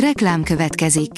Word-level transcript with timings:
Reklám 0.00 0.42
következik. 0.42 1.10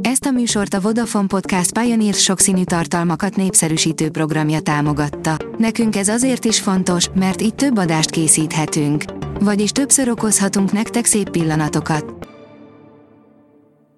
Ezt 0.00 0.24
a 0.24 0.30
műsort 0.30 0.74
a 0.74 0.80
Vodafone 0.80 1.26
Podcast 1.26 1.78
Pioneer 1.78 2.14
sokszínű 2.14 2.64
tartalmakat 2.64 3.36
népszerűsítő 3.36 4.10
programja 4.10 4.60
támogatta. 4.60 5.36
Nekünk 5.58 5.96
ez 5.96 6.08
azért 6.08 6.44
is 6.44 6.60
fontos, 6.60 7.08
mert 7.14 7.42
így 7.42 7.54
több 7.54 7.76
adást 7.76 8.10
készíthetünk. 8.10 9.04
Vagyis 9.40 9.70
többször 9.70 10.08
okozhatunk 10.08 10.72
nektek 10.72 11.04
szép 11.04 11.30
pillanatokat. 11.30 12.28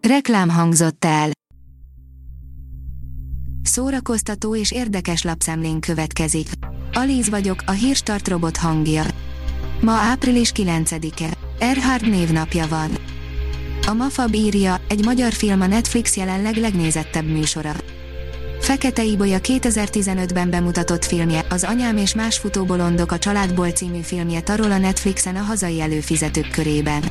Reklám 0.08 0.48
hangzott 0.48 1.04
el. 1.04 1.30
Szórakoztató 3.62 4.56
és 4.56 4.72
érdekes 4.72 5.22
lapszemlén 5.22 5.80
következik. 5.80 6.48
Alíz 6.92 7.28
vagyok, 7.28 7.62
a 7.66 7.72
hírstart 7.72 8.28
robot 8.28 8.56
hangja. 8.56 9.04
Ma 9.80 9.92
április 9.92 10.52
9-e. 10.54 11.36
Erhard 11.58 12.08
névnapja 12.08 12.66
van. 12.68 13.05
A 13.86 13.92
Mafab 13.92 14.34
írja, 14.34 14.80
egy 14.88 15.04
magyar 15.04 15.32
film 15.32 15.60
a 15.60 15.66
Netflix 15.66 16.16
jelenleg 16.16 16.56
legnézettebb 16.56 17.26
műsora. 17.26 17.72
Fekete 18.60 19.04
Ibolya 19.04 19.38
2015-ben 19.42 20.50
bemutatott 20.50 21.04
filmje, 21.04 21.44
az 21.50 21.64
Anyám 21.64 21.96
és 21.96 22.14
más 22.14 22.38
futóbolondok 22.38 23.12
a 23.12 23.18
Családból 23.18 23.70
című 23.70 24.00
filmje 24.00 24.40
tarol 24.40 24.70
a 24.70 24.78
Netflixen 24.78 25.36
a 25.36 25.42
hazai 25.42 25.80
előfizetők 25.80 26.50
körében. 26.50 27.02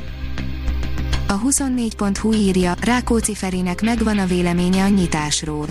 A 1.28 1.40
24.hu 1.40 2.32
írja, 2.32 2.74
Rákóczi 2.80 3.34
Ferinek 3.34 3.82
megvan 3.82 4.18
a 4.18 4.26
véleménye 4.26 4.84
a 4.84 4.88
nyitásról. 4.88 5.66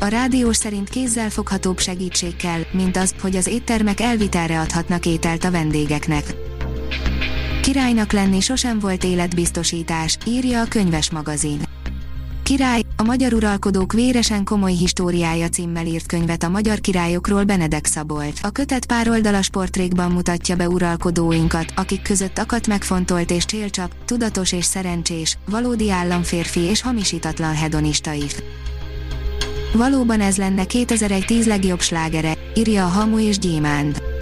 A 0.00 0.06
rádiós 0.06 0.56
szerint 0.56 0.88
kézzel 0.88 1.30
foghatóbb 1.30 1.78
segítség 1.78 2.36
kell, 2.36 2.60
mint 2.72 2.96
az, 2.96 3.14
hogy 3.20 3.36
az 3.36 3.46
éttermek 3.46 4.00
elvitelre 4.00 4.60
adhatnak 4.60 5.06
ételt 5.06 5.44
a 5.44 5.50
vendégeknek. 5.50 6.34
Királynak 7.64 8.12
lenni 8.12 8.40
sosem 8.40 8.78
volt 8.78 9.04
életbiztosítás, 9.04 10.18
írja 10.26 10.60
a 10.60 10.64
könyves 10.64 11.10
magazin. 11.10 11.60
Király, 12.42 12.82
a 12.96 13.02
magyar 13.02 13.32
uralkodók 13.32 13.92
véresen 13.92 14.44
komoly 14.44 14.72
históriája 14.72 15.48
címmel 15.48 15.86
írt 15.86 16.06
könyvet 16.06 16.42
a 16.42 16.48
magyar 16.48 16.80
királyokról 16.80 17.44
Benedek 17.44 17.86
Szabolt. 17.86 18.38
A 18.42 18.50
kötet 18.50 18.86
pároldalas 18.86 19.50
portrékban 19.50 20.12
mutatja 20.12 20.56
be 20.56 20.68
uralkodóinkat, 20.68 21.72
akik 21.76 22.02
között 22.02 22.38
akadt 22.38 22.66
megfontolt 22.66 23.30
és 23.30 23.44
csélcsap, 23.44 23.94
tudatos 24.04 24.52
és 24.52 24.64
szerencsés, 24.64 25.38
valódi 25.50 25.90
államférfi 25.90 26.60
és 26.60 26.82
hamisítatlan 26.82 27.54
hedonista 27.54 28.12
is. 28.12 28.34
Valóban 29.72 30.20
ez 30.20 30.36
lenne 30.36 30.64
2001 30.64 31.24
10 31.24 31.46
legjobb 31.46 31.80
slágere, 31.80 32.32
írja 32.54 32.84
a 32.84 32.88
Hamu 32.88 33.18
és 33.18 33.38
Gyémánt. 33.38 34.13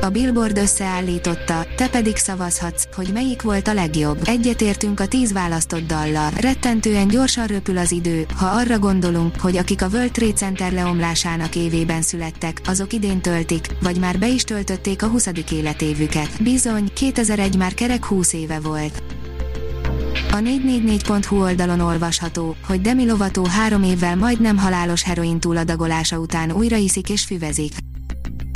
A 0.00 0.08
Billboard 0.08 0.58
összeállította, 0.58 1.66
te 1.76 1.88
pedig 1.88 2.16
szavazhatsz, 2.16 2.88
hogy 2.94 3.10
melyik 3.12 3.42
volt 3.42 3.68
a 3.68 3.74
legjobb. 3.74 4.18
Egyetértünk 4.24 5.00
a 5.00 5.06
tíz 5.06 5.32
választott 5.32 5.86
dallal. 5.86 6.30
Rettentően 6.40 7.08
gyorsan 7.08 7.46
röpül 7.46 7.78
az 7.78 7.92
idő, 7.92 8.26
ha 8.36 8.46
arra 8.46 8.78
gondolunk, 8.78 9.40
hogy 9.40 9.56
akik 9.56 9.82
a 9.82 9.88
World 9.92 10.10
Trade 10.10 10.32
Center 10.32 10.72
leomlásának 10.72 11.56
évében 11.56 12.02
születtek, 12.02 12.60
azok 12.66 12.92
idén 12.92 13.20
töltik, 13.20 13.66
vagy 13.82 13.98
már 13.98 14.18
be 14.18 14.28
is 14.28 14.44
töltötték 14.44 15.02
a 15.02 15.06
20. 15.06 15.28
életévüket. 15.52 16.42
Bizony, 16.42 16.92
2001 16.92 17.56
már 17.56 17.74
kerek 17.74 18.04
20 18.04 18.32
éve 18.32 18.60
volt. 18.60 19.02
A 20.30 20.36
444.hu 20.36 21.42
oldalon 21.42 21.80
olvasható, 21.80 22.56
hogy 22.66 22.80
Demi 22.80 23.06
Lovato 23.06 23.44
három 23.44 23.82
évvel 23.82 24.16
majdnem 24.16 24.58
halálos 24.58 25.02
heroin 25.02 25.40
túladagolása 25.40 26.18
után 26.18 26.52
újra 26.52 26.76
iszik 26.76 27.08
és 27.08 27.24
füvezik. 27.24 27.72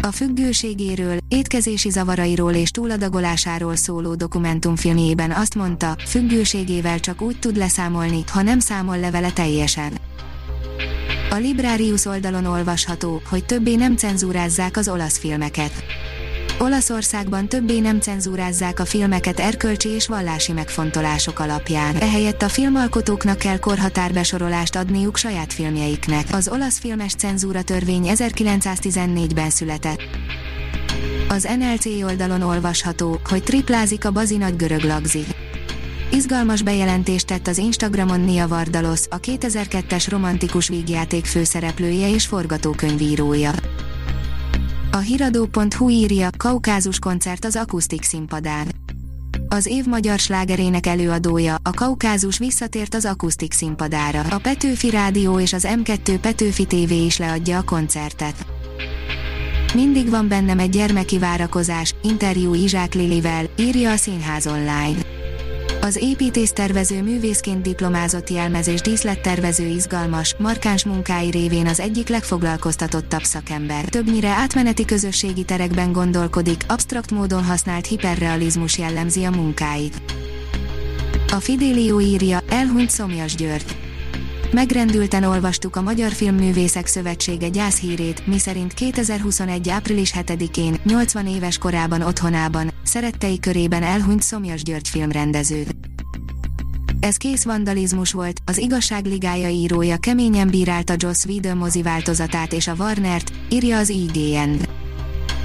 A 0.05 0.13
függőségéről, 0.13 1.17
étkezési 1.29 1.91
zavarairól 1.91 2.53
és 2.53 2.71
túladagolásáról 2.71 3.77
szóló 3.77 4.15
dokumentumfilmjében 4.15 5.31
azt 5.31 5.55
mondta, 5.55 5.97
függőségével 6.07 7.01
csak 7.01 7.21
úgy 7.21 7.39
tud 7.39 7.57
leszámolni, 7.57 8.25
ha 8.33 8.43
nem 8.43 8.59
számol 8.59 8.99
le 8.99 9.11
vele 9.11 9.31
teljesen. 9.31 9.93
A 11.31 11.35
Librarius 11.35 12.05
oldalon 12.05 12.45
olvasható, 12.45 13.23
hogy 13.29 13.45
többé 13.45 13.75
nem 13.75 13.97
cenzúrázzák 13.97 14.77
az 14.77 14.89
olasz 14.89 15.19
filmeket. 15.19 15.73
Olaszországban 16.63 17.49
többé 17.49 17.79
nem 17.79 18.01
cenzúrázzák 18.01 18.81
a 18.81 18.85
filmeket 18.85 19.41
erkölcsi 19.41 19.89
és 19.89 20.07
vallási 20.07 20.53
megfontolások 20.53 21.39
alapján. 21.39 21.97
Ehelyett 21.97 22.43
a 22.43 22.49
filmalkotóknak 22.49 23.39
kell 23.39 23.59
korhatárbesorolást 23.59 24.77
adniuk 24.77 25.17
saját 25.17 25.53
filmjeiknek. 25.53 26.27
Az 26.33 26.49
olasz 26.49 26.79
filmes 26.79 27.15
cenzúra 27.15 27.63
törvény 27.63 28.07
1914-ben 28.09 29.51
született. 29.51 30.01
Az 31.29 31.49
NLC 31.59 31.87
oldalon 32.03 32.43
olvasható, 32.43 33.21
hogy 33.29 33.43
triplázik 33.43 34.05
a 34.05 34.11
bazi 34.11 34.37
nagy 34.37 34.57
görög 34.57 34.83
lagzi. 34.83 35.25
Izgalmas 36.13 36.63
bejelentést 36.63 37.27
tett 37.27 37.47
az 37.47 37.59
Instagramon 37.59 38.21
Nia 38.21 38.49
Vardalos, 38.49 39.01
a 39.11 39.21
2002-es 39.21 40.07
romantikus 40.09 40.69
vígjáték 40.69 41.25
főszereplője 41.25 42.11
és 42.11 42.27
forgatókönyvírója. 42.27 43.51
A 44.95 44.99
hiradó.hu 44.99 45.89
írja, 45.89 46.29
Kaukázus 46.37 46.99
koncert 46.99 47.45
az 47.45 47.57
akusztik 47.57 48.03
színpadán. 48.03 48.67
Az 49.49 49.67
év 49.67 49.85
magyar 49.85 50.19
slágerének 50.19 50.87
előadója, 50.87 51.57
a 51.63 51.71
Kaukázus 51.71 52.39
visszatért 52.39 52.95
az 52.95 53.05
akusztik 53.05 53.53
színpadára. 53.53 54.21
A 54.21 54.39
Petőfi 54.39 54.91
Rádió 54.91 55.41
és 55.41 55.53
az 55.53 55.67
M2 55.69 56.19
Petőfi 56.21 56.67
TV 56.67 56.91
is 56.91 57.19
leadja 57.19 57.59
a 57.59 57.63
koncertet. 57.63 58.47
Mindig 59.75 60.11
van 60.11 60.29
bennem 60.29 60.59
egy 60.59 60.71
gyermeki 60.71 61.19
várakozás, 61.19 61.95
interjú 62.03 62.55
Izsák 62.55 62.95
Lilivel, 62.95 63.45
írja 63.59 63.91
a 63.91 63.97
Színház 63.97 64.47
online. 64.47 65.12
Az 65.85 65.97
építésztervező 65.97 67.03
művészként 67.03 67.63
diplomázott 67.63 68.31
jelmez 68.31 68.69
és 68.69 68.81
díszlettervező 68.81 69.67
izgalmas, 69.67 70.35
markáns 70.39 70.85
munkái 70.85 71.31
révén 71.31 71.67
az 71.67 71.81
egyik 71.81 72.09
legfoglalkoztatottabb 72.09 73.23
szakember. 73.23 73.85
Többnyire 73.85 74.29
átmeneti 74.29 74.85
közösségi 74.85 75.45
terekben 75.45 75.93
gondolkodik, 75.93 76.65
absztrakt 76.69 77.11
módon 77.11 77.45
használt 77.45 77.87
hiperrealizmus 77.87 78.79
jellemzi 78.79 79.25
a 79.25 79.31
munkáit. 79.31 80.03
A 81.33 81.41
Fidelio 81.41 82.01
írja, 82.01 82.41
elhunyt 82.49 82.91
Szomjas 82.91 83.35
György. 83.35 83.77
Megrendülten 84.53 85.25
olvastuk 85.25 85.77
a 85.77 85.83
Magyar 85.83 86.13
Filmművészek 86.13 86.87
Szövetsége 86.87 87.49
gyászhírét, 87.49 88.27
miszerint 88.27 88.75
2021. 88.75 89.69
április 89.69 90.13
7-én, 90.17 90.81
80 90.85 91.27
éves 91.27 91.59
korában 91.59 92.03
otthonában, 92.03 92.71
szerettei 92.93 93.41
körében 93.41 93.83
elhunyt 93.83 94.23
Szomjas 94.23 94.63
György 94.63 94.89
filmrendező. 94.89 95.67
Ez 97.01 97.17
kész 97.17 97.45
vandalizmus 97.45 98.13
volt, 98.13 98.41
az 98.45 98.59
Igazság 98.59 99.07
Ligája 99.07 99.49
írója 99.49 99.97
keményen 99.97 100.49
bírálta 100.49 100.95
Joss 100.97 101.25
Whedon 101.25 101.57
mozi 101.57 101.83
változatát 101.83 102.53
és 102.53 102.69
a 102.69 102.75
Warnert, 102.79 103.33
írja 103.51 103.79
az 103.79 103.89
IGN. 103.89 104.55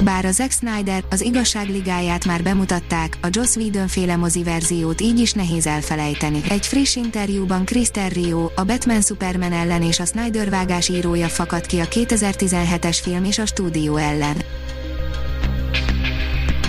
Bár 0.03 0.25
a 0.25 0.31
Zack 0.31 0.51
Snyder, 0.51 1.03
az 1.09 1.21
igazság 1.21 1.69
ligáját 1.69 2.25
már 2.25 2.43
bemutatták, 2.43 3.17
a 3.21 3.27
Joss 3.31 3.55
Whedon 3.55 3.87
féle 3.87 4.15
mozi 4.15 4.43
verziót 4.43 5.01
így 5.01 5.19
is 5.19 5.33
nehéz 5.33 5.67
elfelejteni. 5.67 6.41
Egy 6.49 6.65
friss 6.65 6.95
interjúban 6.95 7.65
Chris 7.65 7.89
Terrio, 7.89 8.49
a 8.55 8.63
Batman 8.63 9.01
Superman 9.01 9.51
ellen 9.51 9.81
és 9.81 9.99
a 9.99 10.05
Snyder 10.05 10.49
vágás 10.49 10.89
írója 10.89 11.27
fakadt 11.27 11.65
ki 11.65 11.79
a 11.79 11.85
2017-es 11.85 12.97
film 13.01 13.23
és 13.23 13.37
a 13.37 13.45
stúdió 13.45 13.95
ellen. 13.95 14.35